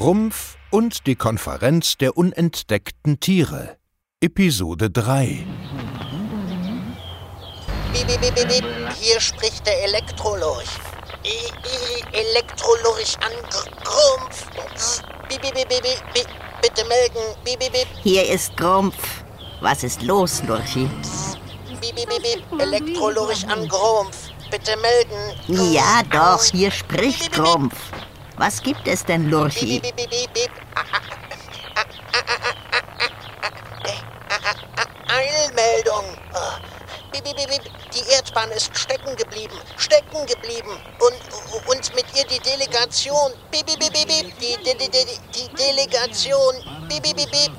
[0.00, 3.76] Rumpf und die Konferenz der unentdeckten Tiere.
[4.22, 5.44] Episode 3.
[8.98, 10.70] Hier spricht der Elektrolorch.
[12.12, 13.32] Elektrolorch an
[13.84, 14.46] Grumpf.
[16.62, 17.92] Bitte melden.
[18.02, 18.96] Hier ist Grumpf.
[19.60, 20.88] Was ist los, Lurchi?
[22.58, 24.30] Elektrolorch an Grumpf.
[24.50, 25.74] Bitte melden.
[25.74, 27.76] Ja, doch, hier spricht Grumpf.
[28.40, 29.82] Was gibt es denn, Lurchi?
[35.08, 36.06] Eilmeldung.
[37.92, 40.74] Die Erdbahn ist stecken geblieben, stecken geblieben.
[41.00, 44.24] Und, und mit ihr die Delegation, die, De De De
[45.34, 46.54] die Delegation,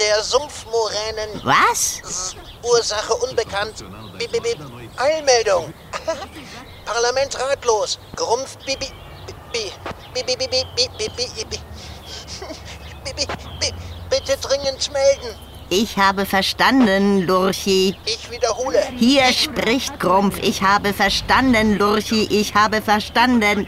[0.00, 1.40] der Sumpfmoränen.
[1.44, 2.34] Was?
[2.64, 3.84] Ursache unbekannt.
[4.96, 5.72] Eilmeldung.
[6.84, 8.00] Parlament ratlos.
[8.16, 8.92] Grumpf, Bibi.
[9.54, 9.70] Bibi.
[10.14, 11.58] Bibi, Bibi, Bibi, Bibi.
[13.04, 13.26] Bibi,
[13.60, 13.74] Bibi,
[14.10, 15.36] bitte dringend melden.
[15.70, 17.96] Ich habe verstanden, Lurchi.
[18.04, 18.82] Ich wiederhole.
[18.96, 20.38] Hier spricht Grumpf.
[20.42, 22.24] Ich habe verstanden, Lurchi.
[22.30, 23.66] Ich habe verstanden.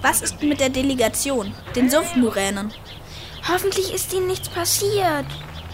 [0.00, 2.72] Was ist mit der Delegation, den Sumpfmuränen?
[3.48, 5.26] Hoffentlich ist ihnen nichts passiert.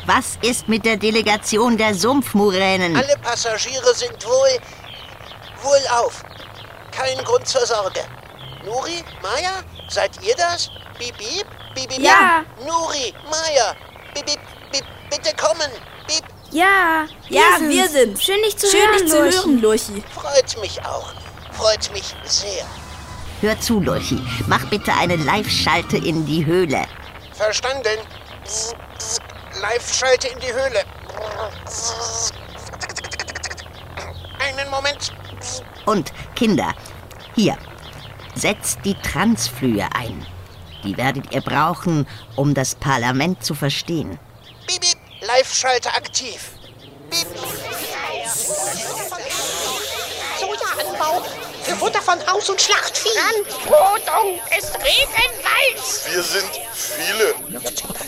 [0.07, 2.97] Was ist mit der Delegation der Sumpfmuränen?
[2.97, 6.25] Alle Passagiere sind wohl auf.
[6.91, 8.01] Kein Grund zur Sorge.
[8.67, 10.69] Nuri, Maya, seid ihr das?
[10.98, 11.98] Bip, bip, bip, bip.
[12.00, 12.45] Ja.
[12.67, 13.75] Nuri, Maya,
[14.12, 14.41] bip, bip,
[14.73, 15.70] bip, bitte kommen.
[16.08, 18.23] Bip, Ja, Ja, wir sind's.
[18.25, 19.36] Schön, dich zu Schön, hören, dich zu Lurchi.
[19.36, 20.05] hören, Lurchi.
[20.12, 21.12] freut mich auch.
[21.53, 22.67] Freut mich sehr.
[23.41, 24.20] Hör zu, Lurchi.
[24.48, 26.86] Mach bitte eine Live-Schalte in die Höhle.
[27.34, 27.98] Verstanden?
[29.61, 30.83] Live-Schalte in die Höhle.
[34.41, 35.12] Einen Moment.
[35.85, 36.74] Und Kinder,
[37.36, 37.57] hier,
[38.36, 40.27] setzt die Transflühe ein.
[40.85, 44.19] Die werdet ihr brauchen, um das Parlament zu verstehen.
[44.67, 44.97] Bip, bip.
[45.27, 46.51] Live-Schalter aktiv.
[47.11, 47.27] Bip.
[50.39, 51.24] Sojaanbau
[51.63, 53.08] für Futter von Haus- und Schlachtvieh.
[53.67, 56.07] Rodung des Regenwalds.
[56.13, 57.35] Wir sind viele.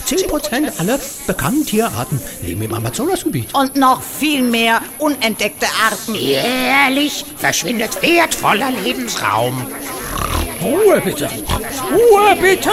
[0.05, 3.53] 10% aller bekannten Tierarten leben im Amazonasgebiet.
[3.53, 6.15] Und noch viel mehr unentdeckte Arten.
[6.15, 9.67] Jährlich verschwindet wertvoller Lebensraum.
[10.61, 11.29] Ruhe bitte!
[11.91, 12.71] Ruhe bitte!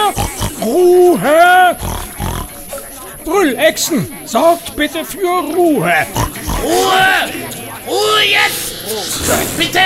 [0.61, 1.77] Ruhe!
[3.23, 5.93] Brüllechsen, sorgt bitte für Ruhe!
[6.63, 7.07] Ruhe!
[7.87, 9.57] Ruhe jetzt!
[9.57, 9.79] Bitte!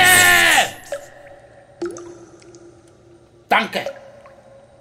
[3.50, 3.82] Danke.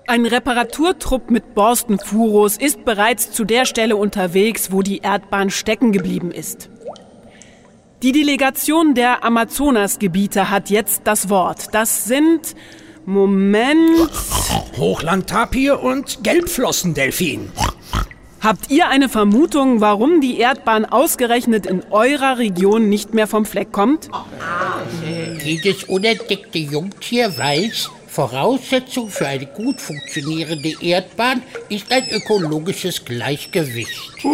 [0.06, 6.30] Ein Reparaturtrupp mit Borstenfuros ist bereits zu der Stelle unterwegs, wo die Erdbahn stecken geblieben
[6.32, 6.70] ist.
[8.02, 11.74] Die Delegation der Amazonasgebiete hat jetzt das Wort.
[11.74, 12.56] Das sind
[13.10, 14.08] Moment.
[14.76, 17.50] Hochlandtapir und Gelbflossendelfin.
[18.40, 23.72] Habt ihr eine Vermutung, warum die Erdbahn ausgerechnet in eurer Region nicht mehr vom Fleck
[23.72, 24.08] kommt?
[25.44, 34.24] Jedes unentdeckte Jungtier weiß, Voraussetzung für eine gut funktionierende Erdbahn ist ein ökologisches Gleichgewicht.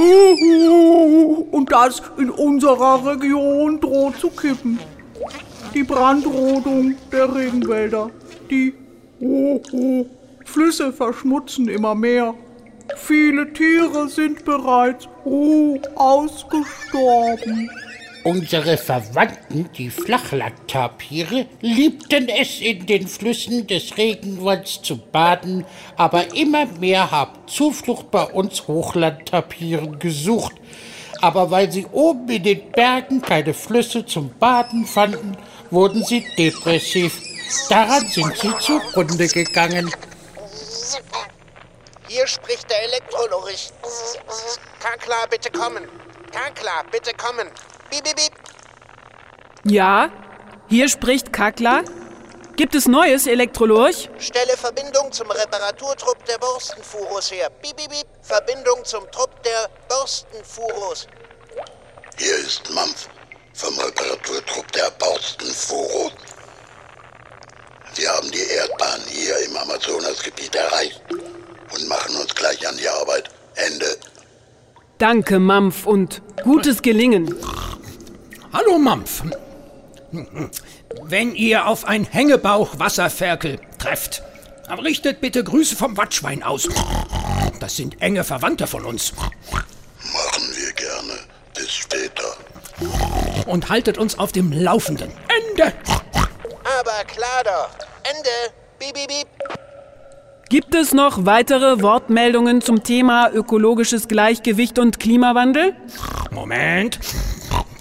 [1.51, 4.79] Und das in unserer Region droht zu kippen.
[5.73, 8.11] Die Brandrodung der Regenwälder.
[8.51, 8.75] Die
[9.21, 10.07] oh, oh,
[10.45, 12.35] Flüsse verschmutzen immer mehr.
[12.97, 17.71] Viele Tiere sind bereits oh, ausgestorben.
[18.23, 25.65] Unsere Verwandten, die Flachlandtapire, liebten es, in den Flüssen des Regenwalds zu baden,
[25.97, 30.55] aber immer mehr haben Zuflucht bei uns Hochlandtapiren gesucht.
[31.21, 35.37] Aber weil sie oben in den Bergen keine Flüsse zum Baden fanden,
[35.71, 37.21] wurden sie depressiv.
[37.69, 39.95] Daran sind sie zugrunde gegangen.
[42.09, 43.71] Hier spricht der Elektrolurch.
[44.81, 45.89] Kakla, bitte kommen.
[46.33, 47.51] Kakla, bitte kommen.
[47.91, 48.33] Bip, bip, bip.
[49.65, 50.11] Ja,
[50.69, 51.83] hier spricht Kakla.
[52.57, 54.09] Gibt es Neues, Elektrolurch?
[54.19, 57.51] Stelle Verbindung zum Reparaturtrupp der Borstenfuros her.
[57.61, 58.07] Bip, bip, bip.
[58.23, 61.07] Verbindung zum Trupp der Borstenfuros.
[62.19, 63.09] Hier ist Mampf
[63.53, 66.11] vom Reparaturtrupp der Borstenfuro.
[67.97, 71.01] Wir haben die Erdbahn hier im Amazonasgebiet erreicht
[71.73, 73.31] und machen uns gleich an die Arbeit.
[73.55, 73.87] Ende.
[74.99, 77.35] Danke, Mampf, und gutes Gelingen.
[78.53, 79.23] Hallo Mampf.
[81.05, 84.23] Wenn ihr auf ein Hängebauch-Wasserferkel trefft,
[84.83, 86.69] richtet bitte Grüße vom Watschwein aus.
[87.61, 89.15] Das sind enge Verwandte von uns.
[89.15, 91.19] Machen wir gerne.
[91.55, 92.37] Bis später.
[93.47, 95.11] Und haltet uns auf dem Laufenden.
[95.29, 95.73] Ende!
[96.79, 97.86] Aber klar doch.
[98.27, 98.55] Ende.
[98.79, 99.29] Bip, bip, bip.
[100.49, 105.75] Gibt es noch weitere Wortmeldungen zum Thema ökologisches Gleichgewicht und Klimawandel?
[106.31, 107.01] Moment.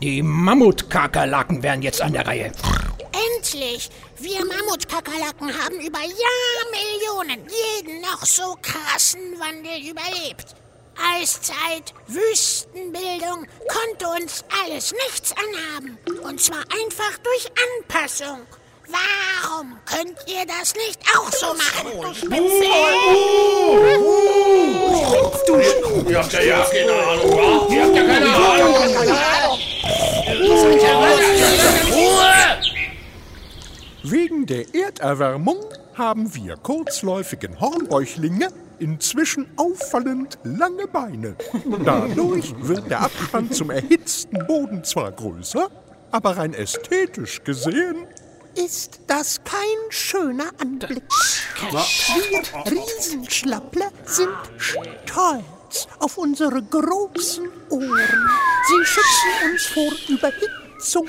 [0.01, 2.51] Die Mammutkakerlaken wären jetzt an der Reihe.
[3.38, 3.89] Endlich!
[4.18, 10.56] Wir Mammutkakerlaken haben über Jahrmillionen jeden noch so krassen Wandel überlebt.
[11.19, 15.98] Eiszeit, Wüstenbildung konnte uns alles nichts anhaben.
[16.24, 18.39] Und zwar einfach durch Anpassung.
[18.88, 21.88] Warum könnt ihr das nicht auch so machen?
[22.02, 22.66] Du Spitze!
[25.48, 27.74] Du, ihr habt ja, ja keine Ahnung, wa?
[27.74, 28.76] Ihr habt ja keine Ahnung.
[31.92, 32.36] Ruhe!
[34.04, 35.58] Wegen der Erderwärmung
[35.96, 38.50] haben wir kurzläufigen Hornbäuchlinge
[38.80, 41.36] inzwischen auffallend lange Beine.
[41.84, 45.70] Dadurch wird der Abstand zum erhitzten Boden zwar größer,
[46.12, 48.08] aber rein ästhetisch gesehen
[48.56, 49.60] Ist das kein
[49.90, 51.04] schöner Anblick?
[51.60, 52.42] Wir
[52.72, 58.30] Riesenschlappler sind stolz auf unsere großen Ohren.
[58.68, 61.07] Sie schützen uns vor Überhitzung.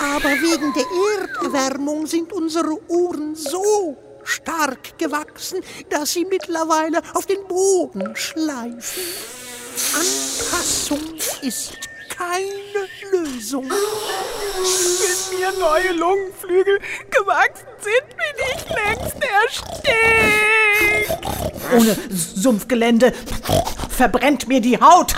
[0.00, 0.86] Aber wegen der
[1.20, 5.60] Erderwärmung sind unsere Ohren so stark gewachsen,
[5.90, 9.02] dass sie mittlerweile auf den Boden schleifen.
[9.94, 11.78] Anpassung ist
[12.16, 13.68] keine Lösung.
[13.68, 16.78] Bis mir neue Lungenflügel
[17.10, 20.84] gewachsen sind, bin ich längst erstickt.
[21.76, 23.12] Ohne Sumpfgelände
[23.88, 25.14] verbrennt mir die Haut.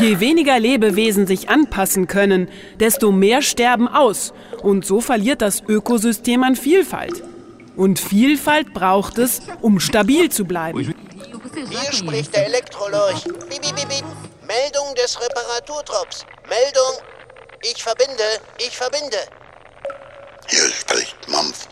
[0.00, 2.48] Je weniger Lebewesen sich anpassen können,
[2.80, 4.32] desto mehr sterben aus.
[4.62, 7.22] Und so verliert das Ökosystem an Vielfalt.
[7.76, 10.94] Und Vielfalt braucht es, um stabil zu bleiben.
[11.68, 13.24] Hier spricht der Elektrolorch.
[13.24, 13.95] Bip, bip, bip.
[14.56, 16.24] Meldung des Reparaturtrupps.
[16.48, 16.92] Meldung.
[17.62, 18.28] Ich verbinde.
[18.56, 19.18] Ich verbinde.
[20.46, 21.68] Hier spricht Mampf.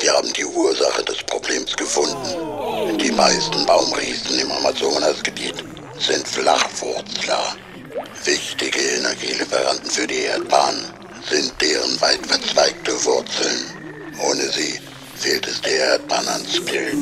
[0.00, 2.98] Wir haben die Ursache des Problems gefunden.
[2.98, 5.64] Die meisten Baumriesen im Amazonasgebiet
[5.98, 7.56] sind Flachwurzler.
[8.24, 10.92] Wichtige Energielieferanten für die Erdbahn
[11.30, 14.12] sind deren weit verzweigte Wurzeln.
[14.20, 14.78] Ohne sie
[15.16, 16.92] fehlt es der Erdbahn an Speed.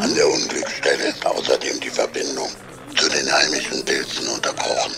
[0.00, 2.50] An der Unglücksstelle ist außerdem die Verbindung
[2.96, 4.94] zu den heimischen Pilzen unterbrochen.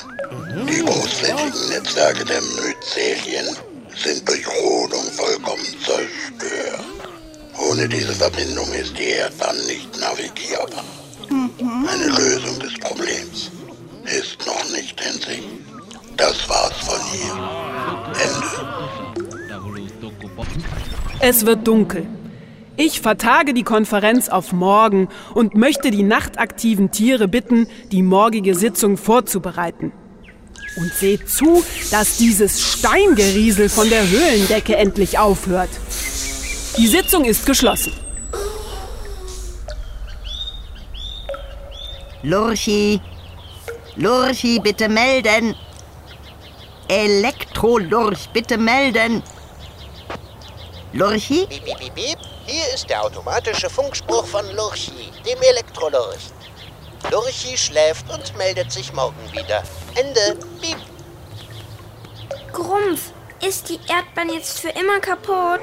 [0.69, 3.57] Die großflächigen Netzwerke der Myzelien
[3.97, 6.85] sind durch Rodung vollkommen zerstört.
[7.59, 10.85] Ohne diese Verbindung ist die Erdbahn nicht navigierbar.
[11.31, 13.51] Eine Lösung des Problems
[14.05, 15.49] ist noch nicht in Sicht.
[16.17, 17.35] Das war's von hier.
[18.23, 18.65] Ende.
[21.21, 22.07] Es wird dunkel.
[22.77, 28.97] Ich vertage die Konferenz auf morgen und möchte die nachtaktiven Tiere bitten, die morgige Sitzung
[28.97, 29.93] vorzubereiten.
[30.77, 31.63] Und seht zu,
[31.93, 35.71] dass dieses Steingeriesel von der Höhlendecke endlich aufhört.
[36.77, 37.93] Die Sitzung ist geschlossen.
[42.25, 43.01] Lurchi,
[43.95, 45.55] Lurchi, bitte melden.
[46.89, 49.23] Elektrolurch, bitte melden.
[50.93, 51.47] Lurchi?
[51.47, 52.34] Bip, bip, bip, bip.
[52.47, 56.31] Hier ist der automatische Funkspruch von Lurchi, dem Elektrolurch.
[57.11, 59.63] Lurchi schläft und meldet sich morgen wieder.
[59.95, 60.37] Ende.
[60.61, 60.77] Piep.
[62.53, 65.61] Grumpf, ist die Erdbahn jetzt für immer kaputt?